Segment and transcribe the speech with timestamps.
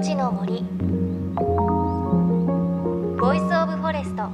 [0.00, 0.62] 命の森。
[3.20, 4.30] Voice of Forest。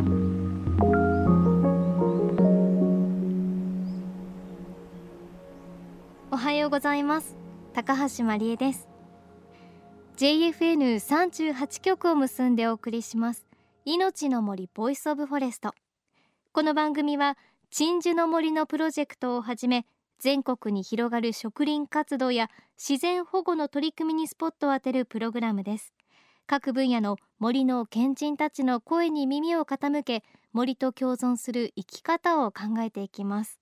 [6.30, 7.36] おはようございます。
[7.74, 8.86] 高橋真理恵です。
[10.18, 13.44] JFN38 局を結んでお送りします。
[13.84, 15.74] 命の森 Voice of Forest。
[16.52, 17.36] この番組は
[17.70, 19.84] 鎮守の森のプロジェクトをはじめ
[20.18, 25.94] 全国に広がる植林活動や自然保護の取り組みにスポットを当てるプログラムです。
[26.46, 33.60] 各分野の森の賢人たちの声に耳を傾け森と共存する生き方を考えていきます。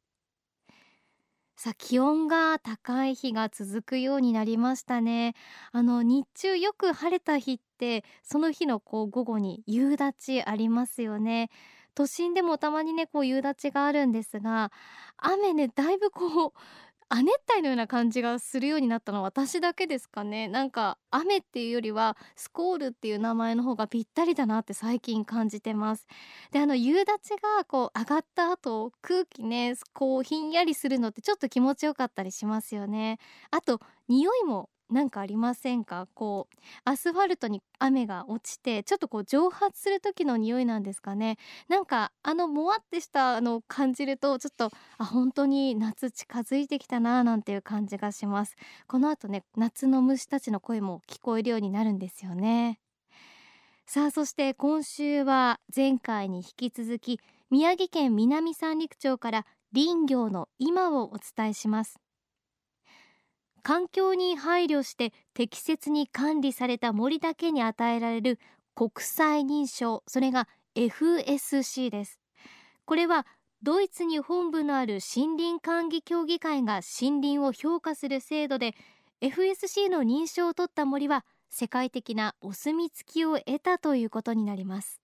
[1.56, 5.34] さあ気温が高い日が続くようになりましたね。
[5.72, 11.50] あの日中よく晴れた日ってその日のこう午後に夕立ありますよね。
[11.94, 14.70] 都心でもたまにねこう夕立があるんですが
[15.16, 16.52] 雨ねだいぶこう
[17.10, 20.48] 亜熱帯のような感じがするようになったのは私だけですかね。
[20.48, 26.06] なんか雨っていうよりはスコールっていう名前の方がぴったりだなって最近感じてます。
[26.50, 33.18] であの夕立がこう上がった後空気ねこうひんやりするのってちょっと気持ちよかったりしますよね。
[33.50, 36.06] あと匂いもなんかありませんか？
[36.14, 41.38] こうアスファルトに雨が落ちてちょっとこう蒸発する時の匂いなんですかね？
[41.68, 48.56] なんかあのもわってしたのを感じるとちょっとあ本当に夏近づいてきたななんていう感じがします。
[48.86, 52.78] この後ね夏の虫たちの声も聞こえるようになるんですよね。
[53.86, 62.03] さあそして今週は前回に引き続き宮城県南三陸町から林業の今をお伝えします。
[63.64, 68.38] 環境に配慮して適切に管理された森だけに与えられる
[68.74, 72.20] 国際認証それが FSC です。
[72.84, 73.26] これは
[73.62, 78.74] ドイツに本部のある森林管理協議会が森林を評価する制度で
[79.22, 85.00] FSC の認証を取った森は世界的なお墨付きを得たということになります。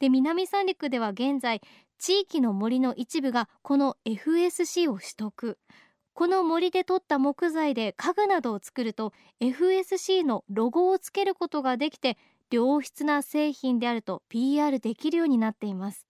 [0.00, 1.60] で南三陸では現在
[1.98, 5.56] 地域の森の一部がこの FSC を取得。
[6.14, 12.16] この森で取った木材で家具などを作ると FSC のロゴをつけることができて
[12.52, 16.06] 良質な製品であると PR できるようになっています。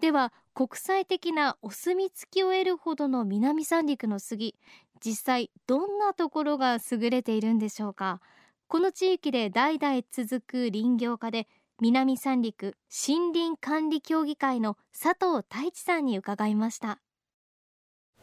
[0.00, 4.54] では国際的なお墨付きを得るほどの南三陸の杉
[5.02, 8.20] 実際どんなところが優れているんでしょうか？
[8.68, 11.48] この地域で代々続く林業家で
[11.80, 17.00] 南三陸森林管理協議会の佐藤太一さんに伺いました。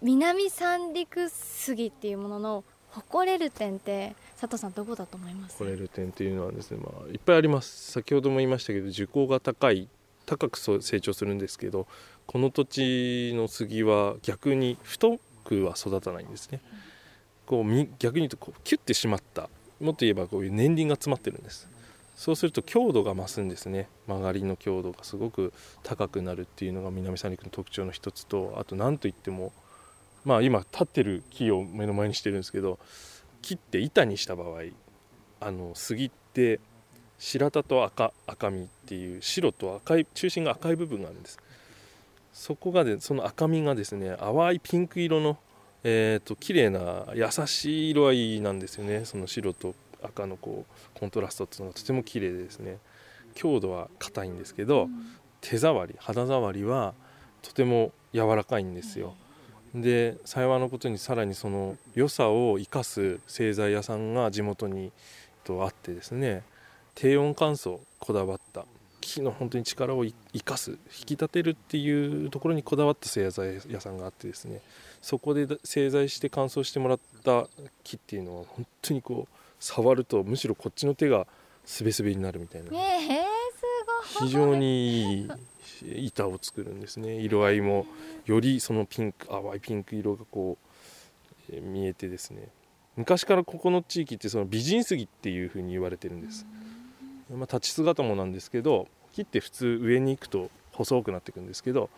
[0.01, 5.57] 南三陸杉っていうものの誇れる点って佐藤さんどこだと思います？
[5.57, 7.91] 誇れる点っていうのはですね、まあ、いっぱいあります。
[7.91, 9.87] 先ほども言いましたけど樹高が高い
[10.25, 11.87] 高く成長するんですけど
[12.25, 16.61] この土地の杉は逆に太くは育たないんですね、
[17.45, 21.67] こう逆に言うとこうキュッてしまったもっと言えばこういう年輪が詰まってるんです。
[22.15, 23.87] そうすると強度が増すんですね。
[24.07, 29.51] 曲がりの強度がすごく高くなるっていうのが南三陸の特徴の一つとあと何といっても
[30.25, 32.79] まあ今立ってる木を目の前にしてるんですけど
[33.41, 34.61] 切って板にした場合
[35.39, 36.59] あの杉って
[37.17, 41.39] 白田と赤赤身っていう白と赤い中心が赤い部分があるんです。
[42.33, 45.37] そこがでその赤身がですね淡いピンク色の
[45.83, 49.05] えーと、綺麗な優しい色合いなんですよね。
[49.05, 52.77] その白と赤のこうコントラストっていうのがとても綺麗でですね。
[53.33, 54.89] 強度は硬いんですけど、うん、
[55.39, 56.93] 手触り肌触りは
[57.41, 59.15] とても柔らかいんですよ、
[59.73, 64.91] で幸いのことにさらにその良さを生かす製材屋さんが地元に
[65.43, 66.43] とあってですね
[66.95, 68.65] 低温乾燥こだわった
[68.99, 74.61] 木の本当に力を生かす引き立てるっていうところにこだわった製材屋さんがあってですね
[75.01, 77.47] そこで製材して乾燥してもらった
[77.83, 81.25] 木っていうのは本当にこう触るとむしろこっちの手が
[81.65, 84.27] すべすべになるみたいな、えー、すごい。
[84.27, 85.29] 非常にいい
[85.83, 87.15] 板を作るんですね。
[87.15, 87.85] 色合いも
[88.25, 90.57] よりそのピンク淡いピンク色がこ
[91.49, 92.49] う、えー、見えてですね。
[92.97, 96.45] 昔からここの地域ってその美人杉っていうふうに言われてるんです、
[97.29, 101.89] まあ、立ち姿もなんですけど木って普通上に行くと細くなっていくんですけど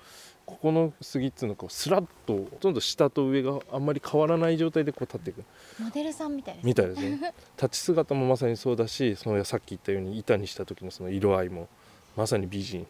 [0.45, 5.45] ここの杉っていうのはこうスラッとほとんど下と上があんまり変わらない状態でこう立っていく。
[5.79, 6.69] モデルさんみたいですね。
[6.69, 7.33] みたいですね。
[7.55, 11.69] 立ち姿もまさにそうだしそのさっき言ったように板にした時のその色合いも
[12.17, 12.85] まさに美人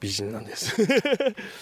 [0.00, 0.76] 美人なんです。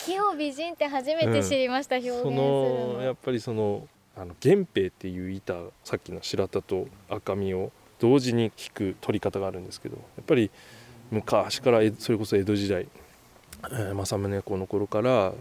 [0.06, 3.02] 木を美人って初めて知りました、うん、表現するの。
[3.02, 3.86] やっぱりその
[4.16, 5.54] あの源平っていう板
[5.84, 7.70] さっきの白田と赤身を
[8.00, 10.50] 同時に引く取り方があるんですけどやっぱり
[11.10, 12.88] 昔からそれこそ江戸時代、
[13.64, 15.32] えー、政宗公の頃から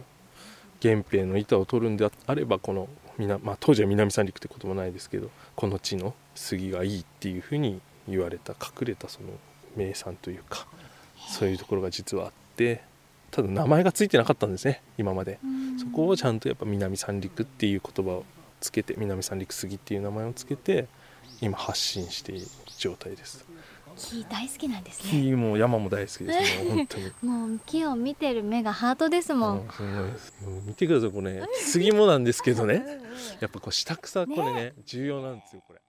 [0.83, 2.87] 源平の板を取るんであればこの
[3.19, 9.29] まあ、当時は南三陸ってこともないですけどこの地の杉がいいっていうふうに言われた隠れたその
[9.75, 10.67] 名産というか
[11.27, 12.46] そういうところが実はあって
[13.31, 15.39] ただ名前が付いてなかったんですね今まで。
[15.79, 18.25] そこをちゃんとやっぱ南三陸っていう言葉を
[18.59, 20.87] つけて南三陸杉っていう名前をつけて
[21.41, 23.45] 今発信している状態です。
[23.97, 25.21] 木大好きなんですね。
[25.23, 27.11] 木も山も大好きですね本当に。
[27.21, 29.69] もう木を見てる目がハートですもん、うん
[30.17, 31.47] すごいで見てくださいこれね。
[31.53, 32.83] 杉もなんですけどね。
[33.39, 35.81] やっぱこう下草これね重要なんですよこれ。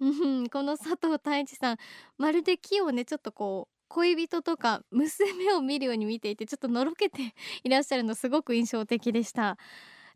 [0.00, 1.76] うんこの佐藤太一さん。
[2.16, 9.56] まるで木をねちょっとこう恋人とか娘を見るように見ていてちょっとのろけて いらっしゃるのすごく印象的でした。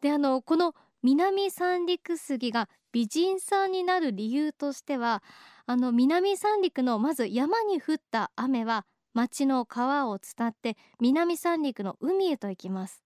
[0.00, 5.22] であのこの南三陸杉が美人さんになる理由としては
[5.66, 8.84] あの南三陸のまず山に降った雨は
[9.14, 13.02] 町の川を伝って南三陸の海へと行きます。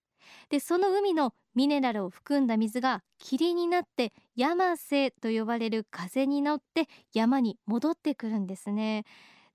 [0.49, 9.05] でその海のミネラルを含んだ水が霧になって山瀬と呼ばれる風に乗って山に戻ってくるんですね。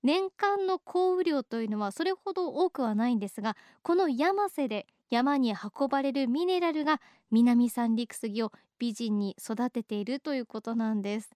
[0.02, 7.00] 年間の降雨量というのはそれほど多くはないんですがこの山瀬で山に運ばれるミネラルが
[7.30, 11.30] 南三陸杉を美人に育てているということなんです。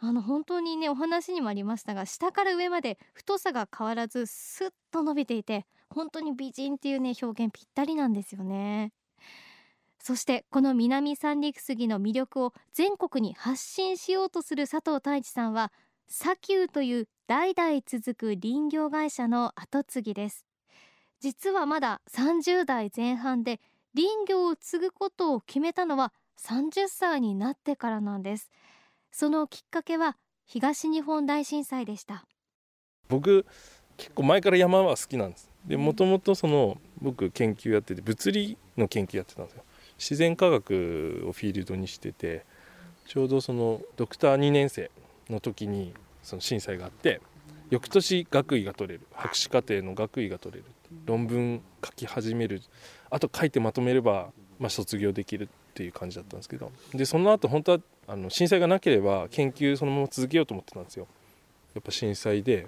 [0.00, 8.92] あの本当にねお話にもありましたが下から上まで太さが変わらずスッと伸びていて本当に美人っていうね表現ぴったりなんですよね。
[10.00, 15.70] そしてこの南三陸杉の魅力を全国に発信しようとする佐藤太一さんは
[16.10, 20.46] 砂丘という代々続く林業会社の後継ぎです。
[21.20, 23.60] 実はまだ30代前半で
[23.94, 28.50] 林業を継ぐことを決めたのは30歳になってからなんです。
[29.12, 30.16] そのきっかけは
[30.46, 32.24] 東日本大震災でした。
[33.08, 33.44] 僕
[33.98, 35.50] 結構前から山は好きなんです。
[35.66, 39.64] でもともとその僕研究やってて物理の研究やってたんですよ。
[39.98, 42.46] 自然科学をフィールドにしてて
[43.06, 44.90] ちょうどそのドクター2年生
[45.30, 47.20] の時にその震災があって
[47.70, 50.64] 翌年学位が取れる博士課程の学位が取れる
[51.04, 52.62] 論文書き始める
[53.10, 61.06] あと書いてまとめれば、まあ、卒業できるっていう感じだったんですけどでその後本当はあの震災がなければ研究そのまま続けようと思ってたんですよ。
[61.74, 62.66] やっぱ震災で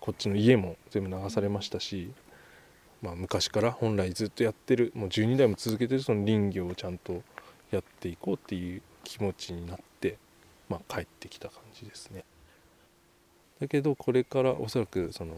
[0.00, 2.12] こっちの家も全部流されましたし、
[3.00, 7.22] まあ、昔から本来ずっとやってるもう12代も続けてるその林業をちゃんと
[7.70, 9.84] やっていこうっていう気持ちになって、
[10.70, 12.24] まあ、帰ってきた感じですね。
[13.60, 15.34] だけどこれからおそらくその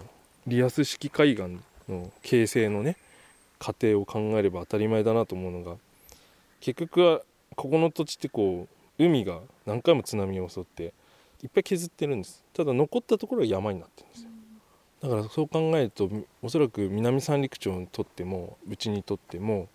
[0.46, 1.58] リアス式海岸
[1.88, 2.96] の形成のね
[3.58, 5.76] 過程を考えれば当たり前だなと思うのが
[6.61, 7.23] 結局は
[7.56, 8.69] ここの土地ってこ
[8.99, 10.93] う海が何回も津波を襲って
[11.43, 12.44] いっぱい削ってるんです。
[12.52, 14.29] ただ残ったところは山になってるんですよ。
[15.02, 16.08] だからそう考えると
[16.43, 19.69] おそらく南三陸町にとってもうちにとっても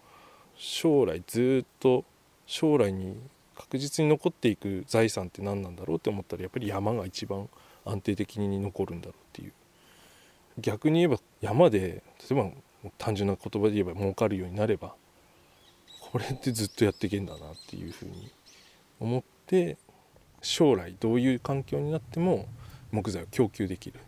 [0.55, 2.05] 将来ずっと
[2.45, 3.17] 将来に
[3.57, 7.49] 確実に残っていく財産って何なんだろうって思ったらやっぱり山が一番
[7.85, 9.53] 安定的に残るんだろうっていう。
[10.59, 12.49] 逆に言えば山で例えば
[12.97, 14.95] 単純な言葉で言えば儲かるようになれば
[16.11, 18.31] これってずっとやっていけんだなっていうふうに
[18.99, 19.77] 思って
[20.41, 22.47] 将来どういう環境になっても
[22.91, 23.99] 木材を供給できる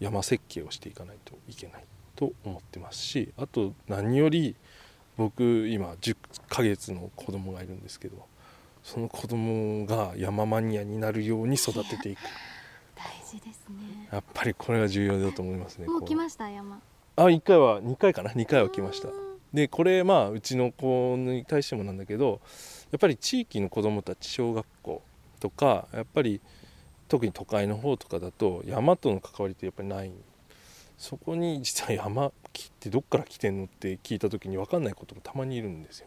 [0.00, 1.84] 山設計をしていかないといけない
[2.14, 4.54] と思ってますしあと何より
[5.16, 6.16] 僕今10
[6.48, 8.24] ヶ月の子供がいるんですけど
[8.88, 12.20] その子供が山マニアになるように育てていく。
[12.96, 14.08] 大事ですね。
[14.10, 16.80] やっぱりこれが重要だと思いますねこもう来ました山。
[17.16, 19.08] あ1回は2回かな？2回は来ました。
[19.08, 19.14] うん。
[19.52, 22.40] でこれまあうちの子に対してもなんだけど
[22.90, 25.02] やっぱり地域の子どもたち小学校
[25.38, 26.40] とかやっぱり
[27.08, 30.10] 特に都会の方とかだと山との関わりってやっぱりない。
[30.96, 36.06] そこに実は山木ってどっから来てんのって聞いた時に分かんないこともたまにいるんですよ。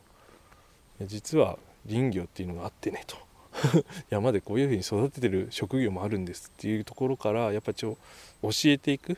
[1.06, 1.60] 実は
[1.90, 3.18] 林業っていうのがあってねと。
[4.10, 7.98] 山でこういうふうに育ててる職業もあるんですっていうところからやっぱちょ
[8.42, 9.18] 教えていく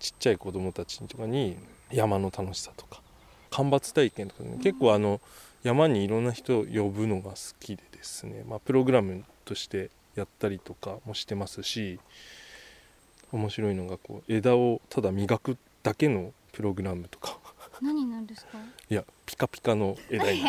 [0.00, 1.56] ちっちゃい子どもたちとかに
[1.92, 3.00] 山の楽しさとか
[3.50, 4.58] 干ばつ体験とかね。
[4.62, 5.20] 結構あの
[5.62, 12.00] 山にいろんな人を呼ぶのが好きでですね、まあ、プログラムとしてやったりとかもしてますし
[13.30, 17.38] 面白いのがこう枝をただ磨くだけのプログラムとか
[17.82, 18.58] 何なんですか？
[18.90, 20.42] いやピカピカの枝に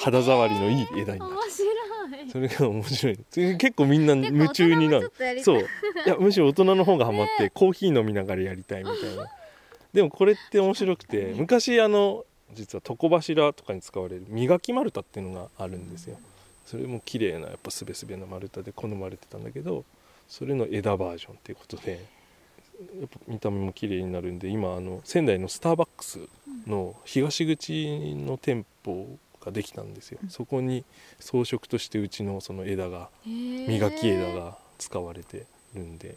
[0.00, 2.30] 肌触りのいい枝になる面白い。
[2.30, 3.18] それが面白い。
[3.56, 5.12] 結構みんな夢中になる。
[5.18, 5.60] るそう。
[5.60, 5.64] い
[6.06, 9.26] やむしろ大人の方がハマって、コーヒー飲みながらやりたいみたいな。
[9.92, 16.18] でもこれって面白くて 昔あの実は床柱とかに使われる磨き丸太っていうのがあるんですよ。
[16.66, 19.84] それも綺麗なやっぱすべすべな丸太で好まれてたんだけど
[20.28, 22.04] それの枝バージョンっていうことで
[23.00, 26.20] やっぱ見た目も綺麗になるんで今あの仙台のスターバックス
[26.66, 30.84] の東口の店舗ができたんですよ、そこに
[31.18, 36.16] 装飾としてうちのその枝が磨き枝が使われてるんで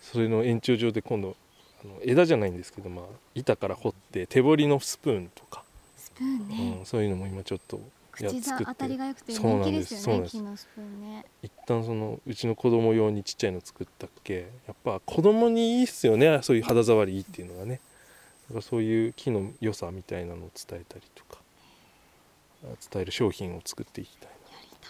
[0.00, 1.36] それの延長上で今度
[1.84, 3.04] あの枝じゃないんですけど、まあ、
[3.34, 5.64] 板から彫って手彫りのスプーンとか、
[5.96, 7.82] スプーンね、うん、そういうのも今ちょっとや
[8.16, 10.36] 口作って当たりが良くてそうなん人気でですすよねそうなんです。
[10.36, 11.24] 木のスプーンね。
[11.42, 14.48] 一旦そのうちの子供用にちっちゃいの作ったっけ？
[14.66, 17.80] やっぱ子供にいいっすよねそういう肌触りいいっていうのがね。
[18.48, 21.40] だからそういう木の良さみたいなのを伝えたりとか。
[22.90, 24.34] 伝える商品を作っていきたいな。
[24.56, 24.88] やりた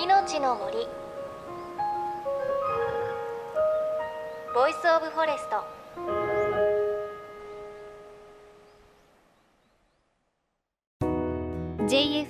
[0.00, 0.86] い命の森。
[4.54, 6.23] Voice of Forest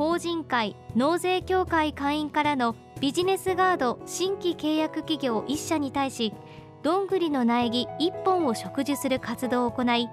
[0.00, 6.32] 法人会納税協会会員からのビジネスガード新規契約企業1社に対し
[6.82, 10.08] どんぐりの苗木1本を植樹する活動を行い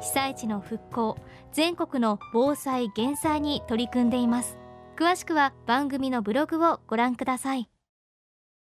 [0.00, 1.18] 被災地の復興
[1.50, 4.58] 全国の防災減災に取り組んでいます。
[4.96, 7.68] 詳しくは番組のブログをご覧ください。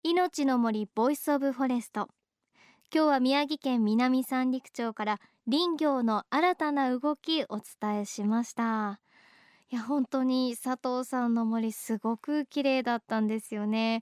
[0.02, 2.09] 命の森 Voice of Forest。
[2.90, 8.99] 今日は宮城県南三陸町から林業の新たな動きお伝えしました。
[9.73, 14.00] いや本当に佐藤さんの森すごく綺麗だったんですよね。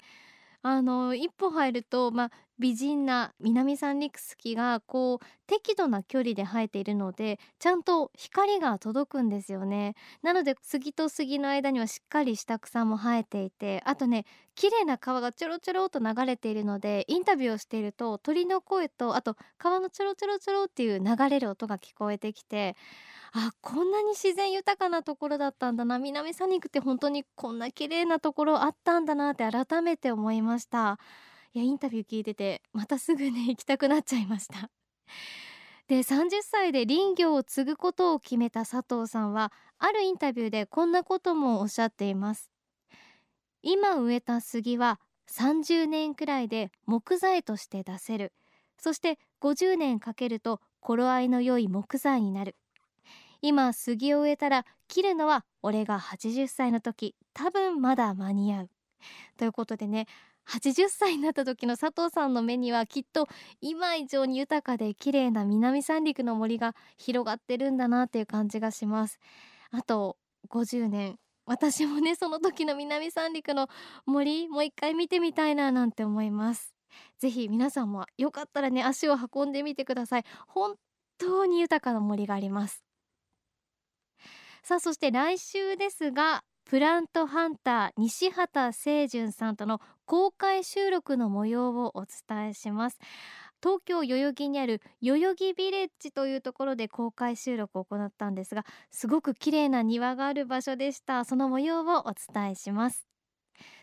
[0.62, 9.94] あの一歩入ると、まあ、美人な南三陸スギがこう適度な距離で生えているのでちゃんと光が届くんですよね。
[10.22, 22.74] なので杉と杉の間にはしっかりした草も生えていてあとね綺麗な川がちょろちょろと流れているのでインタビューをしていると鳥の声とあと川のちょろちょろちょろっていう流れる音が聞こえてきて
[23.32, 25.98] あこんなに自然豊かなところだったんだな。
[25.98, 30.98] 南三陸って本当にこんな綺麗なところあったんだなって改めて思いました。
[31.54, 34.70] いやインタビュー聞いててまたすぐね行きたくなっちゃいました。
[35.88, 42.50] で30歳で林業を継ぐことを決めた佐藤さんはあるインタビューでこんなこともおっしゃっています。
[43.62, 48.32] 今植えた杉は30年くらいで木材として出せる。
[48.78, 52.56] そして50年かけると頃合いの良い木材になる。
[53.42, 58.70] 今杉を植えたら切るのは俺が80歳の時多分まだ間に合う。
[59.36, 60.06] ということでね
[60.48, 63.26] 80歳になった時の佐藤さんの目にはきっと
[63.60, 69.18] 今以上に豊かで綺麗な南三陸の森が広がってるんだなっていう感じがします。
[69.70, 70.16] あと
[70.50, 71.18] 50年。
[71.44, 73.68] 私もねその時の南三陸の
[74.04, 76.74] 森もう一回見てみたいななんて思います。
[77.18, 80.24] ぜひ皆さんもよかったらね足を運んでみてください。
[80.46, 80.76] 本
[81.18, 82.87] 当に豊かな森があります。
[84.68, 92.98] さあそして来週ですがプラントハンター西畑清純さんとの公開収録の模様をお伝えします。
[93.62, 101.24] 東京代々木にある代々木ビレッジというところで公開収録を行ったんですがすごく綺麗な庭がある場所でした。
[101.24, 103.08] その模様をお伝えします。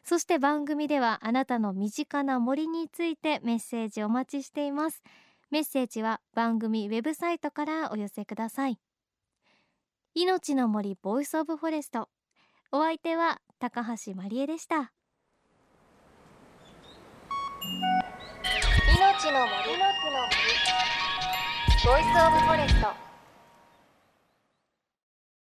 [0.03, 5.01] そして番組ではあなたの身近な森についてメッセージお待ちしています。
[5.49, 8.77] メッセージは番組ウェブサイトからお寄せください。
[10.17, 12.07] 命の森 Voice of Forest。
[12.71, 14.93] お相手は高橋真理恵でした。
[18.97, 19.77] 命の森。
[19.77, 20.31] の森。
[21.83, 23.14] ボイスオブフォレスト。